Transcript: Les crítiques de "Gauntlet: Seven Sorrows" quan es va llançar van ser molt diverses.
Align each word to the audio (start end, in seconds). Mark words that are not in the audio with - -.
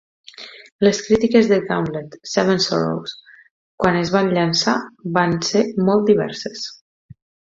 Les 0.85 0.99
crítiques 1.07 1.49
de 1.51 1.59
"Gauntlet: 1.67 2.15
Seven 2.31 2.63
Sorrows" 2.65 3.13
quan 3.83 3.99
es 4.01 4.13
va 4.17 4.23
llançar 4.31 4.75
van 5.19 5.39
ser 5.51 5.63
molt 5.91 6.09
diverses. 6.13 6.65